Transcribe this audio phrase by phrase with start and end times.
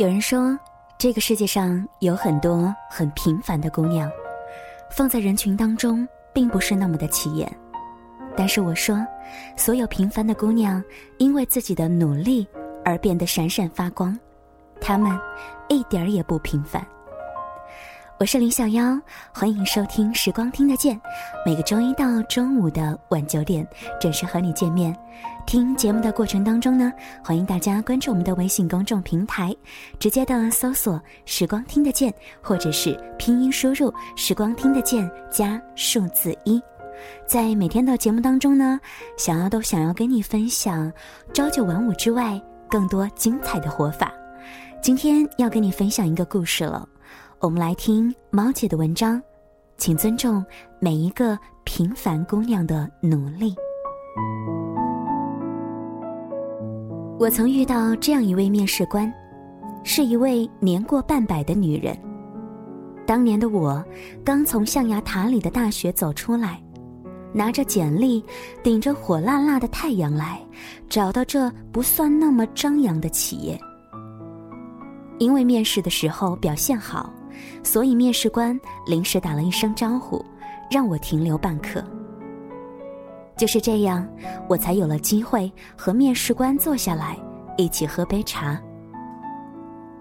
[0.00, 0.58] 有人说，
[0.96, 4.10] 这个世界上有很多很平凡的姑娘，
[4.90, 7.54] 放在人群当中并不是那么的起眼。
[8.34, 9.06] 但是我说，
[9.58, 10.82] 所有平凡的姑娘
[11.18, 12.48] 因为自己的努力
[12.82, 14.18] 而变得闪闪发光，
[14.80, 15.12] 她们
[15.68, 16.82] 一点儿也不平凡。
[18.20, 19.00] 我是林小妖，
[19.32, 20.94] 欢迎收听《时光听得见》，
[21.42, 23.66] 每个周一到周五的晚九点
[23.98, 24.94] 准时和你见面。
[25.46, 26.92] 听节目的过程当中呢，
[27.24, 29.56] 欢迎大家关注我们的微信公众平台，
[29.98, 32.12] 直接的搜索“时光听得见”
[32.44, 36.60] 或者是拼音输入“时光听得见”加数字一。
[37.26, 38.78] 在每天的节目当中呢，
[39.16, 40.92] 想要都想要跟你分享
[41.32, 44.12] 朝九晚五之外更多精彩的活法。
[44.82, 46.86] 今天要跟你分享一个故事了。
[47.42, 49.20] 我们来听猫姐的文章，
[49.78, 50.44] 请尊重
[50.78, 53.54] 每一个平凡姑娘的努力。
[57.18, 59.10] 我曾遇到这样一位面试官，
[59.84, 61.96] 是一位年过半百的女人。
[63.06, 63.82] 当年的我
[64.22, 66.62] 刚从象牙塔里的大学走出来，
[67.32, 68.22] 拿着简历，
[68.62, 70.38] 顶着火辣辣的太阳来，
[70.90, 73.58] 找到这不算那么张扬的企业。
[75.18, 77.10] 因为面试的时候表现好。
[77.62, 80.24] 所以面试官临时打了一声招呼，
[80.70, 81.84] 让我停留半刻。
[83.36, 84.06] 就是这样，
[84.48, 87.16] 我才有了机会和面试官坐下来
[87.56, 88.60] 一起喝杯茶。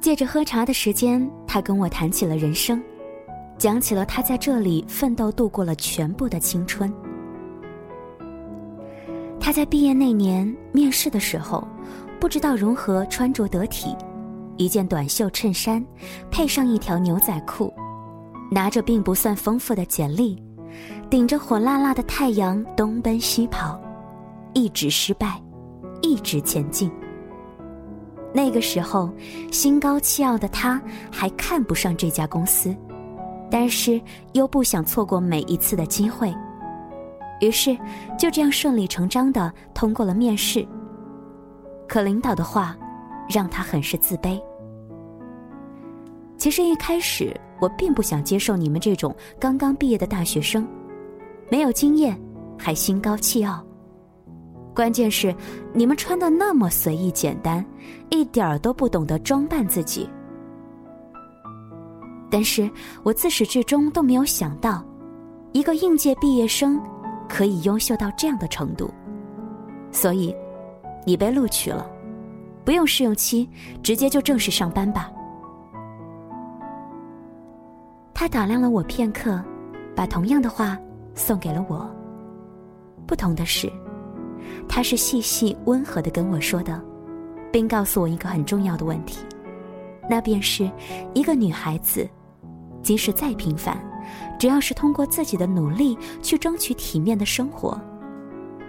[0.00, 2.82] 借着喝茶的时间，他跟我谈起了人生，
[3.58, 6.92] 讲起了他在这里奋斗度过了全部的青春。
[9.40, 11.66] 他在毕业那年面试的时候，
[12.18, 13.94] 不知道如何穿着得体。
[14.56, 15.84] 一件短袖衬衫，
[16.30, 17.72] 配上一条牛仔裤，
[18.50, 20.42] 拿着并不算丰富的简历，
[21.10, 23.78] 顶着火辣辣的太阳东奔西跑，
[24.54, 25.40] 一直失败，
[26.00, 26.90] 一直前进。
[28.32, 29.10] 那个时候，
[29.52, 32.74] 心高气傲的他还看不上这家公司，
[33.50, 34.00] 但是
[34.32, 36.34] 又不想错过每一次的机会，
[37.40, 37.76] 于是
[38.18, 40.66] 就这样顺理成章的通过了面试。
[41.86, 42.74] 可领导的话。
[43.28, 44.40] 让他很是自卑。
[46.36, 50.66] 其实一开始我并不想接受你们这种刚刚毕业的大学生，
[51.50, 52.18] 没有经验，
[52.58, 53.64] 还心高气傲。
[54.74, 55.34] 关键是
[55.72, 57.64] 你们穿的那么随意简单，
[58.10, 60.08] 一点儿都不懂得装扮自己。
[62.30, 62.68] 但是
[63.02, 64.84] 我自始至终都没有想到，
[65.52, 66.78] 一个应届毕业生
[67.26, 68.92] 可以优秀到这样的程度，
[69.90, 70.34] 所以
[71.06, 71.90] 你被录取了。
[72.62, 73.48] 不用试用期，
[73.82, 75.10] 直接就正式上班吧。
[78.18, 79.44] 他打量了我片刻，
[79.94, 80.78] 把同样的话
[81.14, 81.86] 送给了我。
[83.06, 83.70] 不同的是，
[84.66, 86.82] 他是细细温和的跟我说的，
[87.52, 89.18] 并告诉我一个很重要的问题，
[90.08, 90.70] 那便是
[91.12, 92.08] 一个女孩子，
[92.82, 93.78] 即使再平凡，
[94.38, 97.78] 只要是通过自己的努力去争取体面的生活，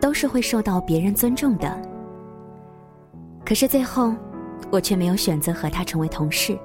[0.00, 1.76] 都是会受到别人尊重的。
[3.44, 4.14] 可是最后，
[4.70, 6.56] 我却没有选择和他成为同事，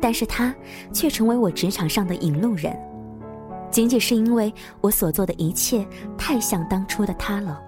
[0.00, 0.54] 但是他
[0.92, 2.74] 却成为我职场上的引路人，
[3.70, 7.60] 仅仅是因为我所做的一切太像当初的他了。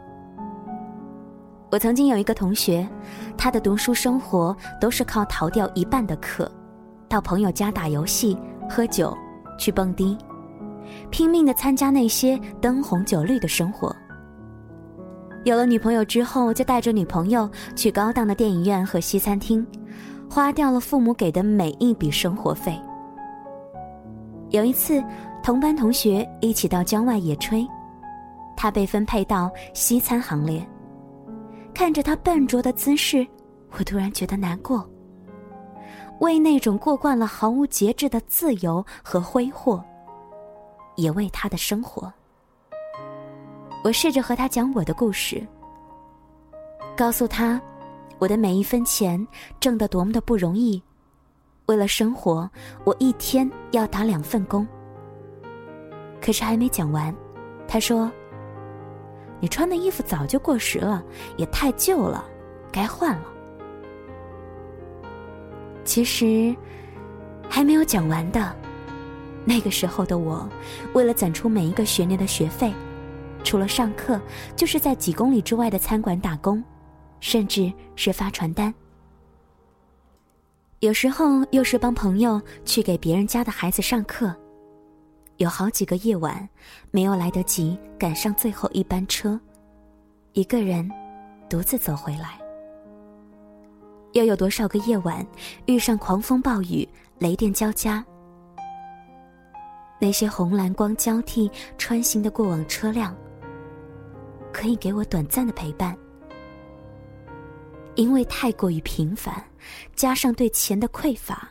[1.71, 2.87] 我曾经有一个同学，
[3.37, 6.51] 他的读书生活都是靠逃掉一半的课，
[7.09, 8.37] 到朋友家打游戏、
[8.69, 9.17] 喝酒、
[9.59, 10.17] 去蹦迪，
[11.11, 13.95] 拼命的参加那些灯红酒绿的生活。
[15.45, 19.67] 有了女朋友之后，就带着女朋友去高档的电影院和西餐厅，
[20.33, 22.81] 花掉了父母给的每一笔生活费。
[24.49, 25.05] 有一次，
[25.43, 27.69] 同班同学一起到郊外野炊，
[28.57, 30.67] 他被分配到西餐行列。
[31.75, 33.27] 看着他笨拙的姿势，
[33.73, 34.89] 我突然觉得难过。
[36.21, 39.85] 为那种过惯了毫无节制的自由和挥霍，
[40.97, 42.11] 也为他的生活。
[43.85, 45.47] 我试着和他讲我的故事，
[46.97, 47.61] 告诉他
[48.23, 49.27] 我的每一分钱
[49.59, 50.81] 挣得多么的不容易，
[51.67, 52.49] 为了生活，
[52.85, 54.65] 我一天要打两份工。
[56.21, 57.13] 可是还没讲完，
[57.67, 58.09] 他说
[59.43, 61.03] ：“你穿的衣服早就过时了，
[61.37, 62.25] 也太旧了，
[62.71, 63.25] 该换了。”
[65.83, 66.55] 其实
[67.49, 68.55] 还没有讲完的，
[69.45, 70.49] 那个时候的我，
[70.93, 72.73] 为了攒出每一个学年的学费。
[73.43, 74.21] 除了上课，
[74.55, 76.63] 就是在几公里之外的餐馆打工，
[77.23, 78.75] 甚至是发传单。
[80.81, 84.35] 有时候又是帮朋友去给别人家的孩子上课，
[85.37, 86.47] 有好几个夜晚
[86.91, 89.41] 没有来得及赶上最后一班车，
[90.33, 90.91] 一个人
[91.49, 92.37] 独自走回来。
[94.15, 95.25] 又有多少个夜晚
[95.67, 96.87] 遇上狂风暴雨、
[97.19, 98.05] 雷电交加？
[100.01, 101.49] 那些红蓝光交替
[101.79, 103.17] 穿行的过往车辆，
[104.53, 105.97] 可以给我短暂的陪伴。
[107.95, 109.35] 因为太过于平凡，
[109.95, 111.49] 加上对钱的匮乏，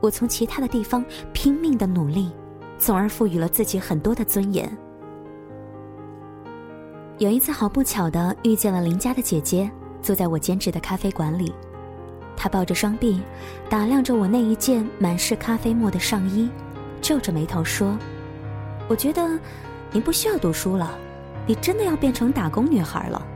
[0.00, 2.30] 我从其他的地方拼命的努力，
[2.78, 4.70] 从而赋予了自己很多的尊严。
[7.18, 9.68] 有一次，好不巧的遇见了邻家的姐姐，
[10.00, 11.52] 坐在我兼职的咖啡馆里，
[12.36, 13.20] 她抱着双臂，
[13.68, 16.48] 打量着我那一件满是咖啡沫的上衣。
[17.00, 17.98] 皱着眉头说
[18.88, 19.38] ：“我觉得
[19.90, 20.96] 你不需要读书了，
[21.46, 23.26] 你真的要变成打工女孩了。”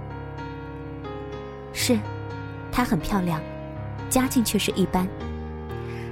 [1.74, 1.98] 是，
[2.72, 3.40] 她很漂亮，
[4.10, 5.06] 家境却是一般。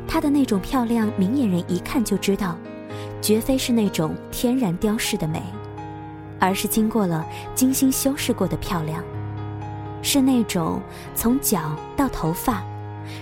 [0.07, 2.57] 她的那种漂亮，明眼人一看就知道，
[3.23, 5.43] 绝非是那种天然雕饰的美，
[6.39, 7.25] 而是经过了
[7.55, 9.03] 精心修饰过的漂亮，
[10.03, 10.83] 是那种
[11.15, 12.63] 从脚到头发，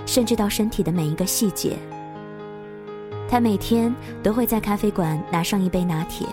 [0.04, 1.76] 甚至到身体的每一个细节。
[3.30, 6.26] 他每天都会在咖啡馆拿上一杯拿铁，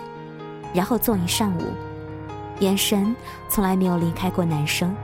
[0.72, 1.62] 然后坐一上午，
[2.60, 3.14] 眼神
[3.50, 4.94] 从来没有离开过男生。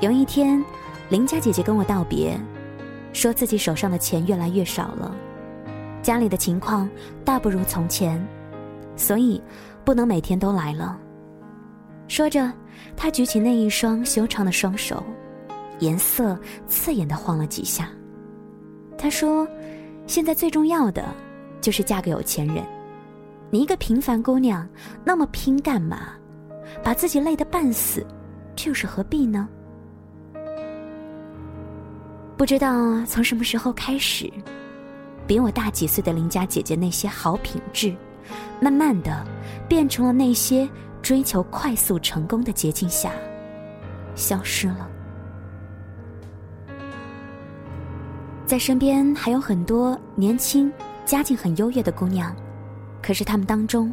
[0.00, 0.62] 有一天，
[1.08, 2.38] 邻家姐姐跟我道别，
[3.12, 5.14] 说自己手上的钱越来越少了，
[6.02, 6.88] 家里的情况
[7.24, 8.22] 大不如从前，
[8.94, 9.40] 所以
[9.84, 10.98] 不能每天都来了。
[12.08, 12.52] 说着，
[12.96, 15.02] 她举起那一双修长的双手，
[15.78, 16.38] 颜色
[16.68, 17.88] 刺眼的晃了几下。
[18.96, 19.46] 她说。
[20.08, 21.04] 现在最重要的，
[21.60, 22.64] 就是嫁个有钱人。
[23.50, 24.64] 你一个平凡姑娘，
[25.04, 26.10] 那么拼干嘛？
[26.80, 28.06] 把自己累得半死，
[28.54, 29.48] 这又是何必呢？
[32.36, 34.30] 不知道从什么时候开始，
[35.26, 37.94] 比我大几岁的邻家姐姐那些好品质，
[38.60, 39.26] 慢慢的
[39.66, 40.68] 变成了那些
[41.00, 43.10] 追求快速成功的捷径下，
[44.14, 44.86] 消失了。
[48.44, 50.70] 在身边还有很多年轻、
[51.06, 52.36] 家境很优越的姑娘，
[53.02, 53.92] 可是她们当中，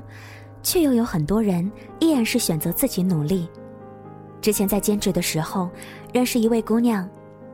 [0.61, 3.47] 却又有很多人依然是选择自己努力。
[4.41, 5.69] 之前在兼职的时候，
[6.11, 7.09] 认识一位姑娘，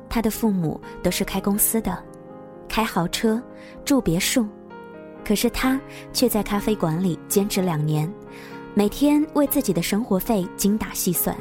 [0.10, 2.04] 他的父母都是开公司的，
[2.68, 3.42] 开豪车，
[3.86, 4.48] 住别墅，
[5.24, 5.80] 可是他
[6.12, 8.12] 却在咖啡馆里兼职两年，
[8.74, 11.36] 每天为自己的生活费精打细算。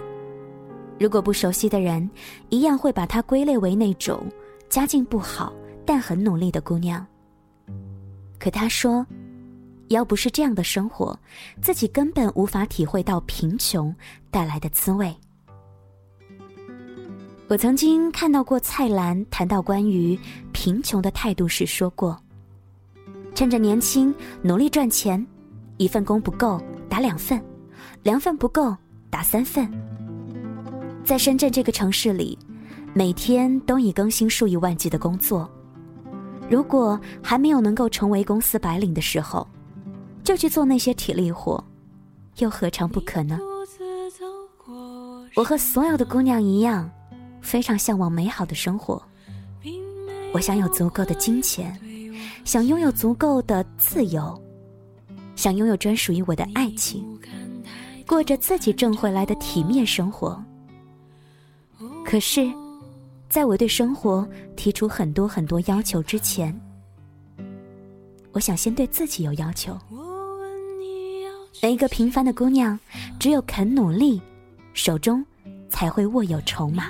[1.01, 2.09] 如果不熟悉的人，
[2.49, 4.27] 一样会把她归类为那种。
[4.69, 5.51] 家境不好
[5.87, 7.07] 但很努力的姑娘。
[8.39, 9.07] 可她说，
[9.89, 11.19] 要不是这样的生活，
[11.63, 13.95] 自己根本无法体会到贫穷
[14.31, 15.17] 带来的滋味。
[17.49, 20.19] 我曾经看到过蔡澜谈到关于
[20.53, 22.15] 贫穷的态度时说过
[23.35, 25.27] ：“趁着年轻努力赚钱，
[25.79, 26.61] 一份工不够
[26.91, 27.43] 打两份，
[28.03, 28.77] 两份不够
[29.09, 29.67] 打三份。”
[31.03, 32.39] 在深圳这个城市里。
[32.95, 35.49] 每天都已更新数以万计的工作，
[36.51, 39.47] 如果还没有能够成为公司白领的时候，
[40.25, 41.63] 就去做那些体力活，
[42.39, 43.39] 又何尝不可呢？
[45.37, 46.91] 我和所有的姑娘一样，
[47.49, 49.03] 非常向往美好的生活。
[50.35, 51.75] 我想有足够的金钱，
[52.45, 54.39] 想拥有足够的自由，
[55.35, 57.19] 想拥有专属于我的爱情，
[58.07, 60.43] 过着自己挣回来的体面生活。
[62.05, 62.51] 可是。
[63.31, 64.27] 在我对生活
[64.57, 66.59] 提出很多很多要求之前，
[68.33, 69.77] 我想先对自己有要求。
[71.61, 72.81] 每一个平凡的姑娘，
[73.21, 74.19] 只有肯努力，
[74.73, 75.23] 手中
[75.79, 76.87] 才会握有筹码。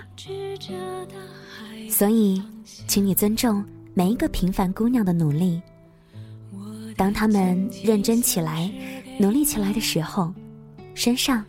[1.91, 2.43] 所以，
[2.87, 5.61] 请你尊重每一个平凡姑娘的努力。
[6.97, 8.73] 当她们认真起来、
[9.19, 10.33] 努力起来的时候，
[10.95, 11.45] 身上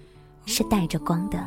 [0.45, 1.39] 是带着光的。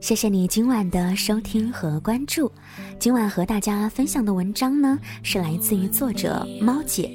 [0.00, 2.50] 谢谢你今晚的收听和关注。
[2.98, 7.08] 今晚和大家分享的文章呢，是来自于作者猫姐，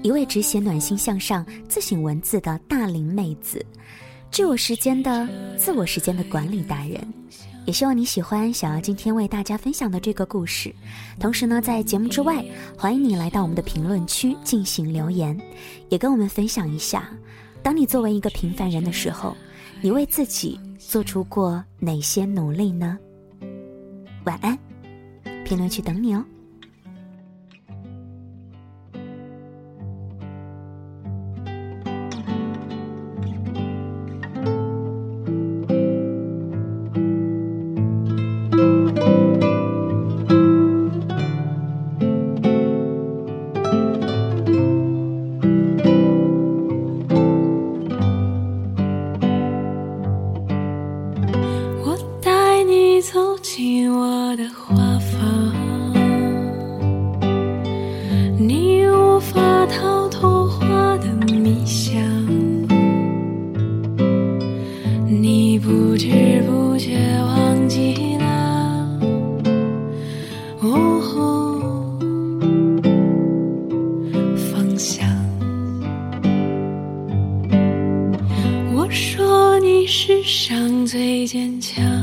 [0.00, 3.66] 一位只写暖心向上、自省文字的大龄妹子，
[4.30, 7.00] 自我时间的自我时间的管理达人。
[7.64, 10.72] 也希望你喜欢想要今天为大家分享的这个故事。
[11.18, 12.44] 同时呢，在节目之外，
[12.78, 15.36] 欢迎你来到我们的评论区进行留言，
[15.88, 17.10] 也跟我们分享一下，
[17.62, 19.36] 当你作为一个平凡人的时候，
[19.80, 20.60] 你为自己。
[20.78, 22.96] 做出过哪些努力呢？
[24.24, 24.56] 晚安，
[25.44, 26.24] 评论区等你哦。
[53.12, 55.54] 走进我的花房，
[58.36, 60.66] 你无法逃脱花
[60.98, 61.96] 的迷香，
[65.06, 69.00] 你不知不觉忘记了
[70.62, 71.00] 哦，
[74.36, 75.06] 方向。
[78.74, 81.95] 我说你世上最坚强。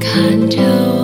[0.00, 0.97] 看着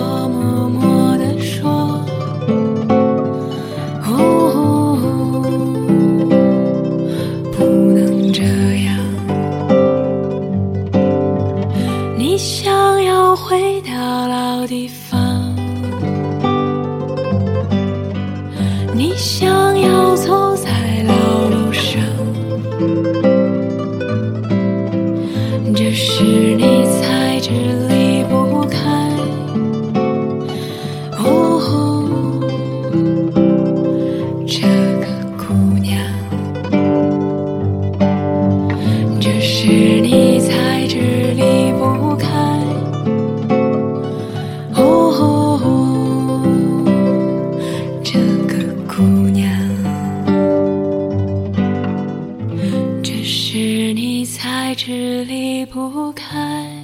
[54.85, 56.74] 是离不开。